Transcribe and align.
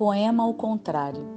Poema 0.00 0.44
ao 0.44 0.54
contrário. 0.54 1.28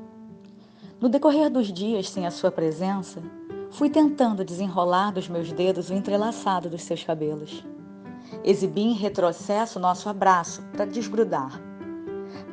No 0.98 1.10
decorrer 1.10 1.50
dos 1.50 1.68
dias 1.68 2.10
sem 2.10 2.26
a 2.26 2.32
sua 2.32 2.50
presença, 2.50 3.22
fui 3.70 3.90
tentando 3.90 4.46
desenrolar 4.46 5.12
dos 5.12 5.28
meus 5.28 5.52
dedos 5.52 5.90
o 5.90 5.94
entrelaçado 5.94 6.70
dos 6.70 6.82
seus 6.82 7.04
cabelos. 7.04 7.62
Exibi 8.42 8.84
em 8.84 8.94
retrocesso 8.94 9.82
nosso 9.82 10.08
abraço 10.08 10.62
para 10.72 10.86
desgrudar. 10.86 11.62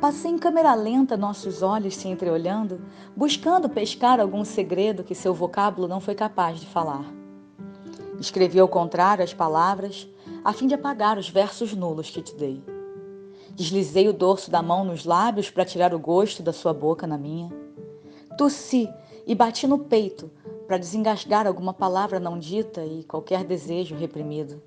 Passei 0.01 0.31
em 0.31 0.37
câmera 0.37 0.75
lenta 0.75 1.15
nossos 1.15 1.61
olhos 1.61 1.95
se 1.95 2.09
entreolhando, 2.09 2.81
buscando 3.15 3.69
pescar 3.69 4.19
algum 4.19 4.43
segredo 4.43 5.05
que 5.05 5.15
seu 5.15 5.33
vocábulo 5.33 5.87
não 5.87 6.01
foi 6.01 6.13
capaz 6.13 6.59
de 6.59 6.67
falar. 6.67 7.05
Escrevi 8.19 8.59
ao 8.59 8.67
contrário 8.67 9.23
as 9.23 9.33
palavras, 9.33 10.09
a 10.43 10.51
fim 10.51 10.67
de 10.67 10.75
apagar 10.75 11.17
os 11.17 11.29
versos 11.29 11.73
nulos 11.73 12.09
que 12.09 12.21
te 12.21 12.35
dei. 12.35 12.61
Deslizei 13.55 14.07
o 14.07 14.13
dorso 14.13 14.49
da 14.49 14.61
mão 14.61 14.83
nos 14.83 15.05
lábios 15.05 15.49
para 15.49 15.65
tirar 15.65 15.93
o 15.93 15.99
gosto 15.99 16.41
da 16.41 16.53
sua 16.53 16.73
boca 16.73 17.05
na 17.05 17.17
minha. 17.17 17.51
Tossi 18.37 18.89
e 19.25 19.35
bati 19.35 19.67
no 19.67 19.79
peito 19.79 20.31
para 20.65 20.77
desengasgar 20.77 21.45
alguma 21.45 21.73
palavra 21.73 22.19
não 22.19 22.39
dita 22.39 22.85
e 22.85 23.03
qualquer 23.03 23.43
desejo 23.43 23.95
reprimido. 23.95 24.61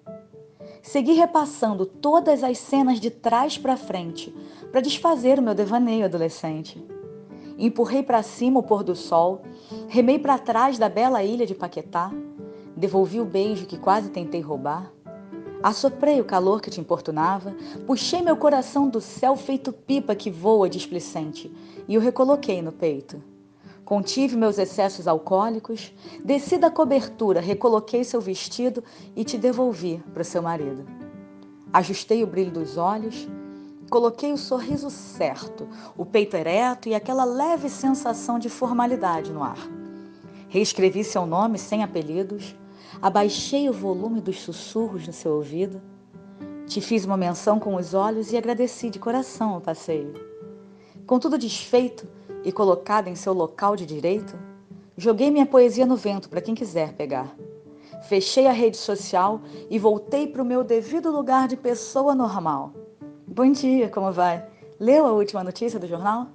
Segui 0.83 1.15
repassando 1.15 1.87
todas 1.87 2.45
as 2.45 2.59
cenas 2.59 3.01
de 3.01 3.11
trás 3.11 3.57
para 3.57 3.77
frente 3.77 4.35
para 4.71 4.83
desfazer 4.83 5.39
o 5.39 5.43
meu 5.43 5.55
devaneio 5.55 6.05
adolescente. 6.05 6.85
Empurrei 7.57 8.03
para 8.03 8.23
cima 8.23 8.61
o 8.61 8.63
pôr 8.63 8.83
do 8.83 8.95
sol, 8.95 9.43
remei 9.89 10.19
para 10.19 10.39
trás 10.39 10.79
da 10.79 10.89
bela 10.89 11.23
ilha 11.23 11.47
de 11.47 11.55
Paquetá, 11.55 12.13
devolvi 12.77 13.21
o 13.21 13.25
beijo 13.25 13.67
que 13.67 13.79
quase 13.79 14.11
tentei 14.11 14.41
roubar. 14.41 14.94
Assoprei 15.65 16.21
o 16.21 16.27
calor 16.27 16.61
que 16.61 16.69
te 16.69 16.79
importunava, 16.79 17.57
puxei 17.87 18.21
meu 18.21 18.37
coração 18.37 18.87
do 18.87 19.01
céu 19.01 19.35
feito 19.35 19.73
pipa 19.73 20.15
que 20.15 20.31
voa 20.31 20.69
displicente 20.69 21.51
e 21.89 21.97
o 21.97 22.01
recoloquei 22.03 22.61
no 22.61 22.71
peito. 22.71 23.23
Contive 23.83 24.37
meus 24.37 24.59
excessos 24.59 25.09
alcoólicos, 25.09 25.91
desci 26.23 26.59
da 26.59 26.71
cobertura, 26.71 27.41
recoloquei 27.41 28.05
seu 28.05 28.21
vestido 28.21 28.85
e 29.17 29.25
te 29.25 29.39
devolvi 29.39 30.05
para 30.13 30.21
o 30.21 30.25
seu 30.25 30.43
marido. 30.43 30.85
Ajustei 31.73 32.23
o 32.23 32.27
brilho 32.27 32.51
dos 32.51 32.77
olhos, 32.77 33.27
coloquei 33.89 34.35
o 34.35 34.37
sorriso 34.37 34.91
certo, 34.91 35.67
o 35.97 36.05
peito 36.05 36.37
ereto 36.37 36.91
e 36.91 36.95
aquela 36.95 37.25
leve 37.25 37.71
sensação 37.71 38.39
de 38.39 38.51
formalidade 38.51 39.33
no 39.33 39.43
ar. 39.43 39.67
Reescrevi 40.47 41.03
seu 41.03 41.25
nome 41.25 41.57
sem 41.59 41.83
apelidos, 41.83 42.55
Abaixei 43.01 43.69
o 43.69 43.73
volume 43.73 44.21
dos 44.21 44.41
sussurros 44.41 45.07
no 45.07 45.13
seu 45.13 45.33
ouvido. 45.33 45.81
Te 46.67 46.81
fiz 46.81 47.05
uma 47.05 47.17
menção 47.17 47.59
com 47.59 47.75
os 47.77 47.95
olhos 47.95 48.33
e 48.33 48.37
agradeci 48.37 48.91
de 48.91 48.99
coração 48.99 49.57
o 49.57 49.61
passeio. 49.61 50.15
Com 51.07 51.19
tudo 51.19 51.37
desfeito 51.37 52.09
e 52.43 52.51
colocado 52.51 53.09
em 53.09 53.15
seu 53.15 53.33
local 53.33 53.77
de 53.77 53.85
direito, 53.85 54.39
joguei 54.97 55.31
minha 55.31 55.47
poesia 55.47 55.85
no 55.85 55.97
vento 55.97 56.29
para 56.29 56.41
quem 56.41 56.55
quiser 56.55 56.95
pegar. 56.95 57.35
Fechei 58.09 58.47
a 58.47 58.53
rede 58.53 58.77
social 58.77 59.41
e 59.71 59.79
voltei 59.79 60.27
para 60.27 60.43
o 60.43 60.45
meu 60.45 60.63
devido 60.63 61.11
lugar 61.11 61.49
de 61.49 61.57
pessoa 61.57 62.15
normal. 62.15 62.73
Bom 63.27 63.51
dia, 63.51 63.89
como 63.89 64.13
vai? 64.13 64.47
Leu 64.79 65.07
a 65.07 65.13
última 65.13 65.43
notícia 65.43 65.79
do 65.79 65.87
jornal? 65.87 66.29